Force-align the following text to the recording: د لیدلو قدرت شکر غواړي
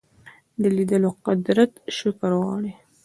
د 0.61 0.63
لیدلو 0.75 1.09
قدرت 1.25 1.71
شکر 1.97 2.31
غواړي 2.41 2.73